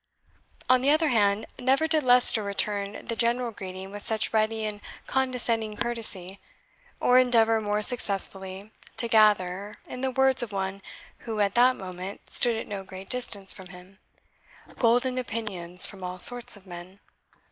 [0.67, 4.81] On the other hand, never did Leicester return the general greeting with such ready and
[5.05, 6.39] condescending courtesy,
[6.99, 10.81] or endeavour more successfully to gather (in the words of one
[11.19, 13.99] who at that moment stood at no great distance from him)
[14.79, 16.99] "golden opinions from all sorts of men."